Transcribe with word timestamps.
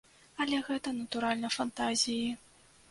Але 0.45 0.61
гэта, 0.69 0.95
натуральна, 1.03 1.53
фантазіі. 1.59 2.29